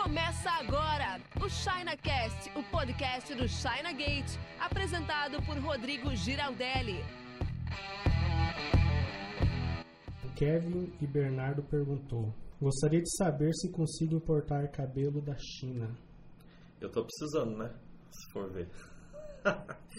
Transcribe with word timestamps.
Começa 0.00 0.48
agora 0.50 1.20
o 1.44 1.48
ChinaCast, 1.48 2.56
o 2.56 2.62
podcast 2.70 3.34
do 3.34 3.48
China 3.48 3.92
Gate, 3.92 4.38
apresentado 4.60 5.42
por 5.44 5.58
Rodrigo 5.58 6.14
Giraldelli. 6.14 7.04
Kevin 10.36 10.92
e 11.00 11.06
Bernardo 11.06 11.64
perguntou: 11.64 12.32
Gostaria 12.60 13.02
de 13.02 13.10
saber 13.16 13.52
se 13.54 13.72
consigo 13.72 14.14
importar 14.14 14.68
cabelo 14.68 15.20
da 15.20 15.36
China. 15.36 15.92
Eu 16.80 16.90
tô 16.92 17.04
precisando, 17.04 17.58
né? 17.58 17.74
Se 18.08 18.32
for 18.32 18.52
ver. 18.52 18.68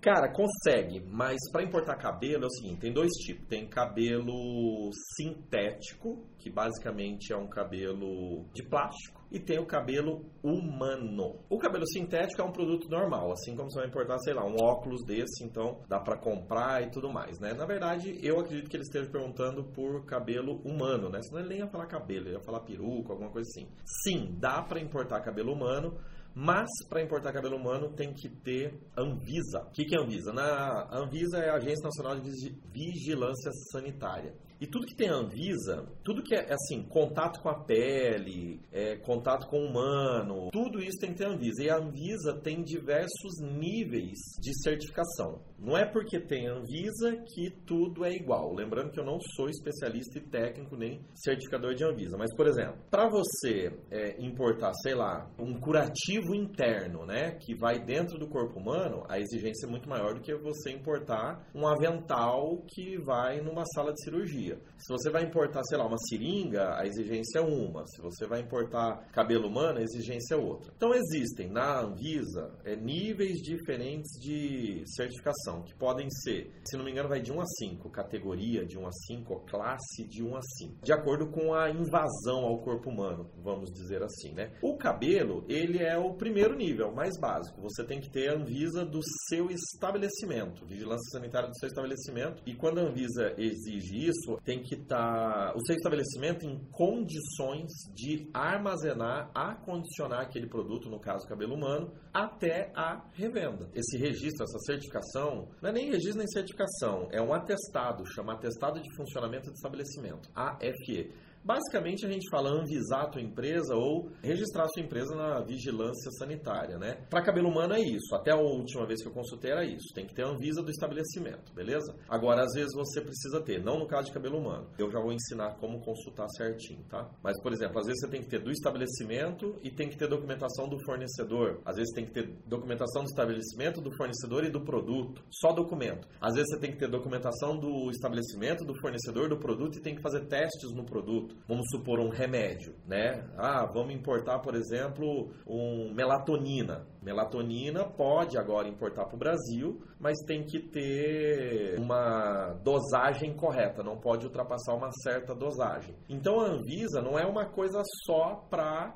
Cara, 0.00 0.32
consegue, 0.32 1.00
mas 1.00 1.36
para 1.50 1.64
importar 1.64 1.96
cabelo 1.96 2.44
é 2.44 2.46
o 2.46 2.50
seguinte: 2.50 2.80
tem 2.80 2.92
dois 2.92 3.10
tipos. 3.24 3.46
Tem 3.46 3.68
cabelo 3.68 4.90
sintético, 5.16 6.24
que 6.38 6.48
basicamente 6.48 7.32
é 7.32 7.36
um 7.36 7.48
cabelo 7.48 8.46
de 8.54 8.62
plástico, 8.62 9.17
e 9.30 9.38
tem 9.38 9.58
o 9.58 9.66
cabelo 9.66 10.24
humano. 10.42 11.40
O 11.48 11.58
cabelo 11.58 11.86
sintético 11.86 12.40
é 12.40 12.44
um 12.44 12.52
produto 12.52 12.88
normal, 12.88 13.32
assim 13.32 13.54
como 13.54 13.70
você 13.70 13.80
vai 13.80 13.88
importar, 13.88 14.18
sei 14.18 14.34
lá, 14.34 14.44
um 14.44 14.56
óculos 14.60 15.04
desse, 15.04 15.44
então 15.44 15.80
dá 15.88 16.00
para 16.00 16.18
comprar 16.18 16.82
e 16.82 16.90
tudo 16.90 17.12
mais, 17.12 17.38
né? 17.38 17.52
Na 17.54 17.66
verdade, 17.66 18.18
eu 18.22 18.40
acredito 18.40 18.68
que 18.68 18.76
ele 18.76 18.84
esteja 18.84 19.10
perguntando 19.10 19.64
por 19.64 20.04
cabelo 20.04 20.60
humano, 20.64 21.08
né? 21.08 21.20
Senão 21.22 21.40
ele 21.40 21.50
nem 21.50 21.58
ia 21.58 21.68
falar 21.68 21.86
cabelo, 21.86 22.26
ele 22.26 22.36
ia 22.36 22.44
falar 22.44 22.60
peruca, 22.60 23.12
alguma 23.12 23.30
coisa 23.30 23.48
assim. 23.48 23.68
Sim, 24.02 24.36
dá 24.38 24.62
para 24.62 24.80
importar 24.80 25.20
cabelo 25.20 25.52
humano 25.52 25.98
mas 26.40 26.68
para 26.88 27.02
importar 27.02 27.32
cabelo 27.32 27.56
humano 27.56 27.90
tem 27.90 28.12
que 28.12 28.28
ter 28.28 28.78
Anvisa. 28.96 29.62
O 29.66 29.72
que, 29.72 29.84
que 29.84 29.96
é 29.96 30.00
Anvisa? 30.00 30.32
Na 30.32 30.88
Anvisa 30.96 31.38
é 31.38 31.50
a 31.50 31.56
Agência 31.56 31.82
Nacional 31.82 32.20
de 32.20 32.30
Vigilância 32.72 33.50
Sanitária. 33.72 34.32
E 34.60 34.66
tudo 34.66 34.86
que 34.86 34.96
tem 34.96 35.08
Anvisa, 35.08 35.86
tudo 36.02 36.22
que 36.22 36.34
é 36.34 36.52
assim, 36.52 36.82
contato 36.88 37.40
com 37.40 37.48
a 37.48 37.64
pele, 37.64 38.60
é, 38.72 38.96
contato 38.96 39.46
com 39.46 39.60
o 39.60 39.66
humano, 39.66 40.48
tudo 40.50 40.82
isso 40.82 40.98
tem 40.98 41.12
que 41.12 41.18
ter 41.18 41.26
Anvisa. 41.26 41.62
E 41.62 41.70
a 41.70 41.76
Anvisa 41.76 42.40
tem 42.42 42.62
diversos 42.64 43.40
níveis 43.40 44.18
de 44.40 44.52
certificação. 44.62 45.40
Não 45.58 45.76
é 45.76 45.86
porque 45.86 46.18
tem 46.18 46.48
Anvisa 46.48 47.16
que 47.34 47.50
tudo 47.64 48.04
é 48.04 48.12
igual. 48.12 48.52
Lembrando 48.52 48.90
que 48.90 48.98
eu 48.98 49.04
não 49.04 49.20
sou 49.36 49.48
especialista 49.48 50.18
e 50.18 50.22
técnico 50.22 50.76
nem 50.76 51.04
certificador 51.14 51.74
de 51.74 51.84
Anvisa. 51.84 52.16
Mas, 52.16 52.34
por 52.34 52.48
exemplo, 52.48 52.78
para 52.90 53.08
você 53.08 53.72
é, 53.90 54.20
importar, 54.20 54.72
sei 54.82 54.94
lá, 54.94 55.30
um 55.38 55.60
curativo 55.60 56.34
interno, 56.34 57.06
né, 57.06 57.32
que 57.32 57.54
vai 57.54 57.78
dentro 57.78 58.18
do 58.18 58.28
corpo 58.28 58.58
humano, 58.58 59.04
a 59.08 59.20
exigência 59.20 59.66
é 59.66 59.70
muito 59.70 59.88
maior 59.88 60.14
do 60.14 60.20
que 60.20 60.34
você 60.34 60.70
importar 60.70 61.48
um 61.54 61.66
avental 61.66 62.64
que 62.66 62.96
vai 62.98 63.40
numa 63.40 63.64
sala 63.66 63.92
de 63.92 64.02
cirurgia 64.02 64.47
dia. 64.48 64.58
Se 64.78 64.92
você 64.92 65.10
vai 65.10 65.24
importar, 65.24 65.62
sei 65.64 65.76
lá, 65.76 65.86
uma 65.86 65.98
seringa, 65.98 66.76
a 66.78 66.86
exigência 66.86 67.40
é 67.40 67.42
uma. 67.42 67.86
Se 67.86 68.00
você 68.00 68.26
vai 68.26 68.40
importar 68.40 69.06
cabelo 69.12 69.48
humano, 69.48 69.78
a 69.78 69.82
exigência 69.82 70.34
é 70.34 70.38
outra. 70.38 70.72
Então 70.76 70.94
existem 70.94 71.50
na 71.50 71.80
Anvisa 71.80 72.56
é, 72.64 72.76
níveis 72.76 73.38
diferentes 73.38 74.10
de 74.20 74.82
certificação, 74.86 75.62
que 75.62 75.74
podem 75.74 76.08
ser, 76.10 76.50
se 76.64 76.76
não 76.76 76.84
me 76.84 76.92
engano, 76.92 77.08
vai 77.08 77.20
de 77.20 77.32
1 77.32 77.40
a 77.40 77.46
5, 77.46 77.90
categoria 77.90 78.64
de 78.64 78.78
1 78.78 78.86
a 78.86 78.92
5, 78.92 79.32
ou 79.32 79.40
classe 79.40 80.06
de 80.08 80.22
1 80.22 80.36
a 80.36 80.40
5, 80.42 80.84
de 80.84 80.92
acordo 80.92 81.28
com 81.30 81.54
a 81.54 81.70
invasão 81.70 82.44
ao 82.44 82.58
corpo 82.60 82.90
humano, 82.90 83.28
vamos 83.42 83.70
dizer 83.72 84.02
assim, 84.02 84.32
né? 84.32 84.52
O 84.62 84.76
cabelo, 84.76 85.44
ele 85.48 85.82
é 85.82 85.98
o 85.98 86.14
primeiro 86.14 86.56
nível, 86.56 86.92
mais 86.92 87.18
básico. 87.18 87.60
Você 87.62 87.84
tem 87.84 88.00
que 88.00 88.10
ter 88.10 88.28
a 88.28 88.34
Anvisa 88.34 88.84
do 88.84 89.00
seu 89.28 89.50
estabelecimento, 89.50 90.64
vigilância 90.66 91.10
sanitária 91.10 91.48
do 91.48 91.58
seu 91.58 91.68
estabelecimento, 91.68 92.42
e 92.46 92.54
quando 92.54 92.78
a 92.78 92.82
Anvisa 92.82 93.34
exige 93.36 94.08
isso, 94.08 94.37
tem 94.44 94.62
que 94.62 94.74
estar 94.74 95.52
tá, 95.52 95.54
o 95.56 95.60
seu 95.64 95.76
estabelecimento 95.76 96.44
em 96.46 96.58
condições 96.70 97.70
de 97.94 98.28
armazenar, 98.32 99.30
acondicionar 99.34 100.20
aquele 100.20 100.48
produto, 100.48 100.88
no 100.88 101.00
caso 101.00 101.26
cabelo 101.26 101.54
humano, 101.54 101.92
até 102.12 102.72
a 102.74 103.04
revenda. 103.12 103.70
Esse 103.74 103.98
registro, 103.98 104.44
essa 104.44 104.58
certificação, 104.60 105.48
não 105.62 105.70
é 105.70 105.72
nem 105.72 105.90
registro 105.90 106.18
nem 106.18 106.28
certificação, 106.28 107.08
é 107.12 107.20
um 107.20 107.32
atestado, 107.32 108.04
chama 108.06 108.34
atestado 108.34 108.80
de 108.80 108.94
funcionamento 108.96 109.50
de 109.50 109.56
estabelecimento, 109.56 110.28
AFE. 110.34 111.12
Basicamente, 111.48 112.04
a 112.04 112.10
gente 112.10 112.28
fala 112.28 112.50
anvisar 112.50 113.04
a 113.04 113.08
tua 113.08 113.22
empresa 113.22 113.74
ou 113.74 114.10
registrar 114.22 114.64
a 114.64 114.68
sua 114.68 114.82
empresa 114.82 115.14
na 115.16 115.40
vigilância 115.40 116.10
sanitária, 116.18 116.76
né? 116.76 117.06
Para 117.08 117.24
cabelo 117.24 117.48
humano 117.48 117.72
é 117.72 117.80
isso. 117.80 118.14
Até 118.14 118.32
a 118.32 118.36
última 118.36 118.86
vez 118.86 119.00
que 119.00 119.08
eu 119.08 119.14
consultei 119.14 119.52
era 119.52 119.64
isso. 119.64 119.94
Tem 119.94 120.06
que 120.06 120.14
ter 120.14 120.24
a 120.24 120.28
Anvisa 120.28 120.62
do 120.62 120.70
estabelecimento, 120.70 121.54
beleza? 121.54 121.96
Agora, 122.06 122.42
às 122.42 122.52
vezes 122.52 122.74
você 122.74 123.00
precisa 123.00 123.40
ter, 123.40 123.64
não 123.64 123.78
no 123.78 123.86
caso 123.86 124.08
de 124.08 124.12
cabelo 124.12 124.36
humano. 124.36 124.68
Eu 124.78 124.90
já 124.90 125.00
vou 125.00 125.10
ensinar 125.10 125.54
como 125.54 125.80
consultar 125.80 126.28
certinho, 126.36 126.84
tá? 126.84 127.10
Mas, 127.22 127.40
por 127.42 127.50
exemplo, 127.50 127.78
às 127.78 127.86
vezes 127.86 128.02
você 128.02 128.10
tem 128.10 128.20
que 128.20 128.28
ter 128.28 128.40
do 128.40 128.50
estabelecimento 128.50 129.58
e 129.62 129.70
tem 129.70 129.88
que 129.88 129.96
ter 129.96 130.06
documentação 130.06 130.68
do 130.68 130.78
fornecedor. 130.84 131.62
Às 131.64 131.76
vezes 131.76 131.94
tem 131.94 132.04
que 132.04 132.12
ter 132.12 132.30
documentação 132.44 133.04
do 133.04 133.08
estabelecimento, 133.08 133.80
do 133.80 133.96
fornecedor 133.96 134.44
e 134.44 134.50
do 134.50 134.60
produto. 134.60 135.24
Só 135.30 135.54
documento. 135.54 136.06
Às 136.20 136.34
vezes 136.34 136.50
você 136.50 136.60
tem 136.60 136.72
que 136.72 136.78
ter 136.78 136.90
documentação 136.90 137.58
do 137.58 137.90
estabelecimento, 137.90 138.66
do 138.66 138.78
fornecedor, 138.78 139.30
do 139.30 139.38
produto 139.38 139.78
e 139.78 139.80
tem 139.80 139.94
que 139.94 140.02
fazer 140.02 140.26
testes 140.26 140.74
no 140.74 140.84
produto 140.84 140.98
produto. 140.98 141.36
Vamos 141.46 141.66
supor 141.70 142.00
um 142.00 142.08
remédio, 142.08 142.74
né? 142.86 143.24
Ah, 143.36 143.64
vamos 143.66 143.94
importar, 143.94 144.38
por 144.40 144.54
exemplo, 144.54 145.30
um 145.46 145.92
melatonina. 145.94 146.86
Melatonina 147.02 147.84
pode 147.84 148.36
agora 148.36 148.68
importar 148.68 149.06
para 149.06 149.14
o 149.14 149.18
Brasil, 149.18 149.80
mas 149.98 150.16
tem 150.26 150.44
que 150.44 150.60
ter 150.60 151.78
uma 151.78 152.54
dosagem 152.62 153.34
correta, 153.34 153.82
não 153.82 153.96
pode 153.98 154.26
ultrapassar 154.26 154.74
uma 154.74 154.90
certa 155.02 155.34
dosagem. 155.34 155.94
Então 156.08 156.40
a 156.40 156.46
Anvisa 156.46 157.00
não 157.00 157.18
é 157.18 157.24
uma 157.24 157.46
coisa 157.46 157.82
só 158.04 158.36
para 158.50 158.94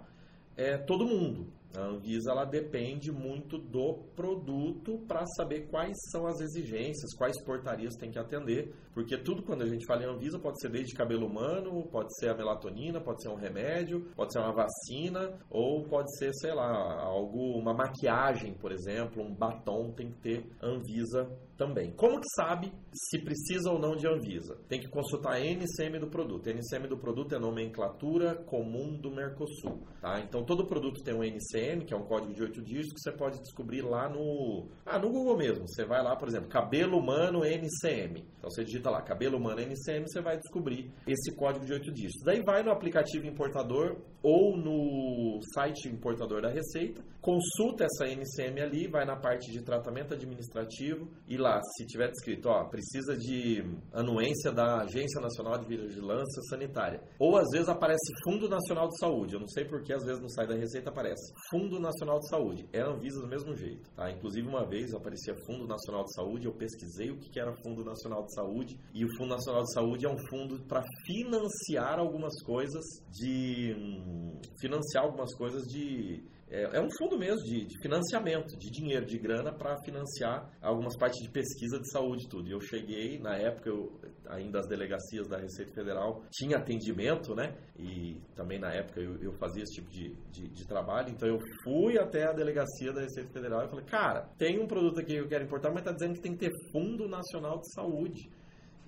é, 0.56 0.76
todo 0.76 1.06
mundo. 1.06 1.52
A 1.76 1.80
Anvisa 1.80 2.30
ela 2.30 2.44
depende 2.44 3.10
muito 3.10 3.58
do 3.58 3.94
produto 4.14 4.98
para 5.08 5.24
saber 5.36 5.68
quais 5.68 5.96
são 6.10 6.26
as 6.26 6.40
exigências, 6.40 7.14
quais 7.16 7.42
portarias 7.44 7.94
tem 7.94 8.10
que 8.10 8.18
atender, 8.18 8.74
porque 8.92 9.16
tudo 9.16 9.42
quando 9.42 9.62
a 9.62 9.66
gente 9.68 9.86
fala 9.86 10.02
em 10.02 10.06
Anvisa 10.06 10.38
pode 10.38 10.60
ser 10.60 10.70
desde 10.70 10.94
cabelo 10.94 11.26
humano, 11.26 11.86
pode 11.90 12.14
ser 12.18 12.28
a 12.28 12.34
melatonina, 12.34 13.00
pode 13.00 13.22
ser 13.22 13.28
um 13.28 13.36
remédio, 13.36 14.10
pode 14.14 14.32
ser 14.32 14.40
uma 14.40 14.52
vacina 14.52 15.38
ou 15.48 15.84
pode 15.84 16.14
ser, 16.18 16.32
sei 16.34 16.54
lá, 16.54 17.02
algo, 17.02 17.58
uma 17.58 17.72
maquiagem, 17.72 18.54
por 18.54 18.72
exemplo, 18.72 19.22
um 19.22 19.34
batom 19.34 19.92
tem 19.92 20.10
que 20.10 20.20
ter 20.20 20.46
Anvisa 20.62 21.28
também. 21.62 21.92
Como 21.92 22.20
que 22.20 22.28
sabe 22.34 22.72
se 22.92 23.18
precisa 23.22 23.70
ou 23.70 23.78
não 23.78 23.94
de 23.94 24.06
Anvisa? 24.06 24.58
Tem 24.68 24.80
que 24.80 24.88
consultar 24.88 25.34
a 25.34 25.40
NCM 25.40 26.00
do 26.00 26.08
produto. 26.08 26.48
A 26.48 26.52
NCM 26.52 26.88
do 26.88 26.98
produto 26.98 27.34
é 27.34 27.38
nomenclatura 27.38 28.34
comum 28.34 28.96
do 28.96 29.10
Mercosul, 29.10 29.86
tá? 30.00 30.20
Então 30.20 30.44
todo 30.44 30.66
produto 30.66 31.02
tem 31.02 31.14
um 31.14 31.22
NCM 31.22 31.42
NCM, 31.52 31.84
que 31.84 31.94
é 31.94 31.96
um 31.96 32.04
código 32.04 32.32
de 32.32 32.42
8 32.42 32.62
dígitos, 32.62 32.92
que 32.92 33.00
você 33.00 33.12
pode 33.12 33.38
descobrir 33.40 33.82
lá 33.82 34.08
no, 34.08 34.68
ah, 34.86 34.98
no 34.98 35.10
Google 35.10 35.36
mesmo. 35.36 35.68
Você 35.68 35.84
vai 35.84 36.02
lá, 36.02 36.16
por 36.16 36.28
exemplo, 36.28 36.48
cabelo 36.48 36.98
humano 36.98 37.44
NCM. 37.44 38.24
Então 38.38 38.50
você 38.50 38.64
digita 38.64 38.90
lá 38.90 39.02
cabelo 39.02 39.38
humano 39.38 39.60
NCM, 39.60 40.06
você 40.06 40.20
vai 40.20 40.38
descobrir 40.38 40.92
esse 41.06 41.34
código 41.36 41.64
de 41.64 41.72
8 41.72 41.92
dígitos. 41.92 42.22
Daí 42.24 42.42
vai 42.42 42.62
no 42.62 42.70
aplicativo 42.70 43.26
importador 43.26 44.00
ou 44.22 44.56
no 44.56 45.40
site 45.54 45.88
importador 45.88 46.40
da 46.40 46.48
Receita, 46.48 47.02
consulta 47.20 47.84
essa 47.84 48.06
NCM 48.06 48.60
ali, 48.60 48.86
vai 48.86 49.04
na 49.04 49.16
parte 49.16 49.50
de 49.50 49.62
tratamento 49.62 50.14
administrativo 50.14 51.08
e 51.28 51.36
lá, 51.36 51.51
se 51.60 51.86
tiver 51.86 52.10
descrito, 52.10 52.48
ó, 52.48 52.64
precisa 52.64 53.16
de 53.16 53.64
anuência 53.92 54.52
da 54.52 54.82
Agência 54.82 55.20
Nacional 55.20 55.58
de 55.58 55.66
Vigilância 55.66 56.42
Sanitária. 56.48 57.02
Ou 57.18 57.36
às 57.36 57.48
vezes 57.52 57.68
aparece 57.68 58.12
Fundo 58.24 58.48
Nacional 58.48 58.88
de 58.88 58.98
Saúde. 58.98 59.34
Eu 59.34 59.40
não 59.40 59.48
sei 59.48 59.64
porque 59.64 59.92
às 59.92 60.04
vezes 60.04 60.20
no 60.20 60.30
site 60.30 60.48
da 60.48 60.54
Receita 60.54 60.90
aparece 60.90 61.32
Fundo 61.50 61.80
Nacional 61.80 62.18
de 62.18 62.28
Saúde. 62.28 62.68
É 62.72 62.80
a 62.80 62.88
Anvisa 62.88 63.20
do 63.20 63.28
mesmo 63.28 63.56
jeito. 63.56 63.90
Tá? 63.94 64.10
Inclusive, 64.10 64.46
uma 64.46 64.66
vez 64.66 64.92
aparecia 64.94 65.34
Fundo 65.46 65.66
Nacional 65.66 66.04
de 66.04 66.14
Saúde, 66.14 66.46
eu 66.46 66.54
pesquisei 66.54 67.10
o 67.10 67.18
que 67.18 67.38
era 67.38 67.54
Fundo 67.62 67.84
Nacional 67.84 68.24
de 68.24 68.34
Saúde, 68.34 68.78
e 68.94 69.04
o 69.04 69.08
Fundo 69.16 69.30
Nacional 69.30 69.62
de 69.62 69.72
Saúde 69.72 70.06
é 70.06 70.08
um 70.08 70.18
fundo 70.28 70.60
para 70.66 70.82
financiar 71.06 71.98
algumas 71.98 72.42
coisas 72.42 72.84
de. 73.10 73.74
Hum, 73.76 74.40
financiar 74.60 75.04
algumas 75.04 75.34
coisas 75.34 75.62
de 75.64 76.22
é, 76.52 76.76
é 76.76 76.80
um 76.80 76.88
fundo 76.98 77.18
mesmo 77.18 77.42
de, 77.44 77.64
de, 77.64 77.80
financiamento, 77.80 78.58
de 78.58 78.70
dinheiro, 78.70 79.06
de 79.06 79.18
grana 79.18 79.50
para 79.50 79.74
financiar 79.82 80.50
algumas 80.60 80.94
partes 80.98 81.18
de 81.22 81.30
pesquisa 81.30 81.78
de 81.78 81.90
saúde 81.90 82.28
tudo. 82.28 82.46
E 82.46 82.52
eu 82.52 82.60
cheguei, 82.60 83.18
na 83.18 83.36
época, 83.38 83.70
eu, 83.70 83.90
ainda 84.28 84.58
as 84.58 84.68
delegacias 84.68 85.26
da 85.26 85.38
Receita 85.38 85.72
Federal 85.72 86.22
tinha 86.30 86.58
atendimento, 86.58 87.34
né? 87.34 87.54
E 87.78 88.20
também 88.36 88.60
na 88.60 88.70
época 88.70 89.00
eu, 89.00 89.16
eu 89.22 89.32
fazia 89.32 89.62
esse 89.62 89.80
tipo 89.80 89.90
de, 89.90 90.14
de, 90.30 90.48
de, 90.48 90.66
trabalho. 90.66 91.08
Então 91.08 91.26
eu 91.26 91.38
fui 91.64 91.98
até 91.98 92.24
a 92.24 92.32
delegacia 92.34 92.92
da 92.92 93.00
Receita 93.00 93.32
Federal 93.32 93.64
e 93.64 93.70
falei, 93.70 93.86
cara, 93.86 94.28
tem 94.36 94.62
um 94.62 94.66
produto 94.66 95.00
aqui 95.00 95.14
que 95.14 95.20
eu 95.20 95.28
quero 95.28 95.44
importar, 95.44 95.70
mas 95.70 95.78
está 95.78 95.92
dizendo 95.92 96.14
que 96.14 96.20
tem 96.20 96.32
que 96.32 96.46
ter 96.46 96.52
Fundo 96.70 97.08
Nacional 97.08 97.58
de 97.60 97.72
Saúde. 97.72 98.28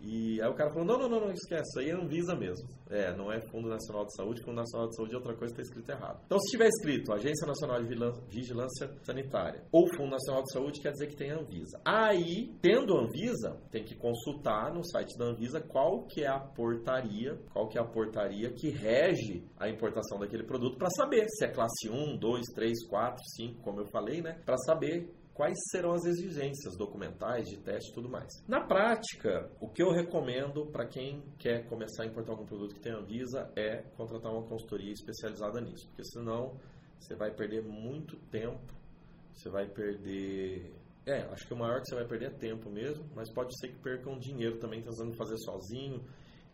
E 0.06 0.40
aí 0.42 0.48
o 0.48 0.54
cara 0.54 0.70
falou, 0.70 0.84
não, 0.84 0.98
não, 0.98 1.08
não, 1.08 1.20
não 1.20 1.32
esquece, 1.32 1.80
aí 1.80 1.88
é 1.88 1.94
Anvisa 1.94 2.36
mesmo. 2.36 2.68
É, 2.90 3.16
não 3.16 3.32
é 3.32 3.40
Fundo 3.40 3.68
Nacional 3.68 4.04
de 4.04 4.14
Saúde, 4.14 4.42
Fundo 4.42 4.56
Nacional 4.56 4.88
de 4.88 4.96
Saúde 4.96 5.14
é 5.14 5.16
outra 5.16 5.34
coisa 5.34 5.54
que 5.54 5.62
está 5.62 5.72
escrito 5.72 5.90
errado. 5.90 6.20
Então, 6.26 6.38
se 6.38 6.50
tiver 6.50 6.68
escrito 6.68 7.12
Agência 7.12 7.46
Nacional 7.46 7.82
de 7.82 7.88
Vigilância 8.28 8.90
Sanitária 9.02 9.64
ou 9.72 9.86
Fundo 9.96 10.10
Nacional 10.10 10.42
de 10.42 10.52
Saúde, 10.52 10.80
quer 10.80 10.92
dizer 10.92 11.06
que 11.06 11.16
tem 11.16 11.30
Anvisa. 11.30 11.80
Aí, 11.84 12.52
tendo 12.60 12.96
Anvisa, 12.96 13.56
tem 13.70 13.82
que 13.82 13.96
consultar 13.96 14.72
no 14.74 14.84
site 14.84 15.16
da 15.16 15.26
Anvisa 15.26 15.60
qual 15.60 16.04
que 16.06 16.22
é 16.22 16.28
a 16.28 16.38
portaria, 16.38 17.38
qual 17.52 17.68
que 17.68 17.78
é 17.78 17.80
a 17.80 17.86
portaria 17.86 18.52
que 18.52 18.68
rege 18.68 19.42
a 19.58 19.68
importação 19.68 20.18
daquele 20.18 20.44
produto 20.44 20.76
para 20.76 20.90
saber 20.90 21.26
se 21.30 21.46
é 21.46 21.48
classe 21.48 21.88
1, 21.88 22.18
2, 22.18 22.42
3, 22.54 22.86
4, 22.86 23.22
5, 23.36 23.62
como 23.62 23.80
eu 23.80 23.86
falei, 23.86 24.20
né? 24.20 24.38
Para 24.44 24.58
saber 24.58 25.10
quais 25.34 25.58
serão 25.70 25.92
as 25.92 26.04
exigências 26.04 26.76
documentais, 26.76 27.48
de 27.48 27.58
teste 27.58 27.90
e 27.90 27.94
tudo 27.94 28.08
mais. 28.08 28.28
Na 28.48 28.64
prática, 28.64 29.50
o 29.60 29.69
que 29.69 29.82
eu 29.82 29.90
recomendo 29.90 30.66
para 30.70 30.86
quem 30.86 31.22
quer 31.38 31.69
começar 31.69 32.04
a 32.04 32.06
importar 32.06 32.32
algum 32.32 32.46
produto 32.46 32.75
que 32.75 32.81
tenha 32.81 32.96
Anvisa 32.96 33.52
é 33.56 33.82
contratar 33.96 34.32
uma 34.32 34.46
consultoria 34.46 34.92
especializada 34.92 35.60
nisso, 35.60 35.88
porque 35.88 36.04
senão 36.04 36.58
você 36.98 37.16
vai 37.16 37.34
perder 37.34 37.62
muito 37.62 38.16
tempo, 38.31 38.72
você 39.34 39.50
vai 39.50 39.69
perder. 39.69 40.72
É, 41.04 41.22
acho 41.32 41.46
que 41.46 41.52
o 41.52 41.56
maior 41.56 41.80
que 41.80 41.88
você 41.88 41.96
vai 41.96 42.06
perder 42.06 42.26
é 42.26 42.38
tempo 42.38 42.70
mesmo, 42.70 43.04
mas 43.14 43.30
pode 43.34 43.50
ser 43.58 43.69
que 43.69 43.78
perca 43.82 44.08
um 44.08 44.19
dinheiro 44.19 44.58
também 44.58 44.80
tentando 44.80 45.14
fazer 45.16 45.37
sozinho. 45.38 46.02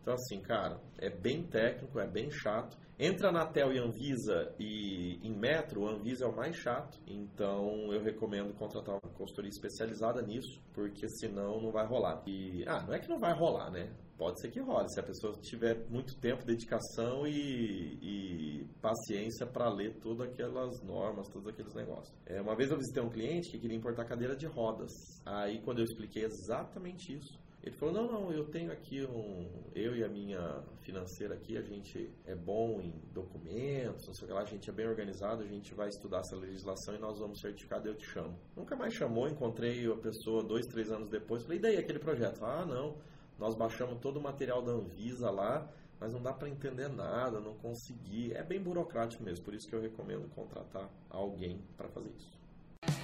Então, 0.00 0.14
assim, 0.14 0.40
cara, 0.40 0.80
é 0.98 1.10
bem 1.10 1.46
técnico, 1.46 2.00
é 2.00 2.08
bem 2.08 2.30
chato. 2.30 2.76
Entra 3.02 3.32
na 3.32 3.46
TEL 3.46 3.72
e 3.72 3.78
Anvisa 3.78 4.54
e 4.58 5.18
em 5.26 5.34
Metro, 5.34 5.80
o 5.80 5.88
Anvisa 5.88 6.26
é 6.26 6.28
o 6.28 6.36
mais 6.36 6.54
chato. 6.54 7.00
Então, 7.06 7.90
eu 7.90 8.02
recomendo 8.02 8.52
contratar 8.52 9.00
uma 9.02 9.14
consultoria 9.14 9.48
especializada 9.48 10.20
nisso, 10.20 10.60
porque 10.74 11.08
senão 11.08 11.62
não 11.62 11.72
vai 11.72 11.86
rolar. 11.86 12.22
E, 12.26 12.62
ah, 12.68 12.82
não 12.82 12.92
é 12.92 12.98
que 12.98 13.08
não 13.08 13.18
vai 13.18 13.32
rolar, 13.32 13.70
né? 13.70 13.90
Pode 14.18 14.38
ser 14.38 14.50
que 14.50 14.60
role, 14.60 14.86
se 14.92 15.00
a 15.00 15.02
pessoa 15.02 15.32
tiver 15.40 15.88
muito 15.88 16.14
tempo, 16.20 16.44
dedicação 16.44 17.26
e, 17.26 17.96
e 18.02 18.68
paciência 18.82 19.46
para 19.46 19.70
ler 19.70 19.94
todas 19.94 20.28
aquelas 20.28 20.82
normas, 20.82 21.26
todos 21.28 21.48
aqueles 21.48 21.72
negócios. 21.72 22.14
É, 22.26 22.38
uma 22.38 22.54
vez 22.54 22.70
eu 22.70 22.76
visitei 22.76 23.02
um 23.02 23.08
cliente 23.08 23.50
que 23.50 23.58
queria 23.58 23.78
importar 23.78 24.04
cadeira 24.04 24.36
de 24.36 24.44
rodas. 24.44 24.92
Aí, 25.24 25.62
quando 25.62 25.78
eu 25.78 25.84
expliquei 25.84 26.24
exatamente 26.24 27.14
isso, 27.14 27.40
ele 27.62 27.76
falou, 27.76 27.94
não, 27.94 28.10
não, 28.10 28.32
eu 28.32 28.46
tenho 28.46 28.72
aqui 28.72 29.04
um. 29.04 29.46
Eu 29.74 29.94
e 29.94 30.02
a 30.02 30.08
minha 30.08 30.62
financeira 30.80 31.34
aqui, 31.34 31.58
a 31.58 31.62
gente 31.62 32.10
é 32.24 32.34
bom 32.34 32.80
em 32.80 32.90
documentos, 33.12 34.06
não 34.06 34.14
sei 34.14 34.24
o 34.24 34.28
que 34.28 34.32
lá, 34.32 34.40
a 34.40 34.46
gente 34.46 34.70
é 34.70 34.72
bem 34.72 34.88
organizado, 34.88 35.42
a 35.42 35.46
gente 35.46 35.74
vai 35.74 35.88
estudar 35.88 36.20
essa 36.20 36.36
legislação 36.36 36.94
e 36.94 36.98
nós 36.98 37.18
vamos 37.18 37.38
certificar, 37.38 37.84
eu 37.84 37.94
te 37.94 38.06
chamo. 38.06 38.38
Nunca 38.56 38.74
mais 38.74 38.94
chamou, 38.94 39.28
encontrei 39.28 39.86
a 39.86 39.96
pessoa 39.96 40.42
dois, 40.42 40.66
três 40.66 40.90
anos 40.90 41.10
depois, 41.10 41.42
falei, 41.42 41.58
e 41.58 41.62
daí 41.62 41.76
aquele 41.76 41.98
projeto? 41.98 42.42
Ah, 42.42 42.64
não, 42.64 42.96
nós 43.38 43.54
baixamos 43.54 44.00
todo 44.00 44.18
o 44.18 44.22
material 44.22 44.62
da 44.62 44.72
Anvisa 44.72 45.30
lá, 45.30 45.70
mas 46.00 46.14
não 46.14 46.22
dá 46.22 46.32
para 46.32 46.48
entender 46.48 46.88
nada, 46.88 47.40
não 47.40 47.54
consegui. 47.58 48.32
É 48.32 48.42
bem 48.42 48.62
burocrático 48.62 49.22
mesmo, 49.22 49.44
por 49.44 49.52
isso 49.52 49.68
que 49.68 49.74
eu 49.74 49.82
recomendo 49.82 50.26
contratar 50.34 50.90
alguém 51.10 51.60
para 51.76 51.90
fazer 51.90 52.10
isso. 52.16 52.39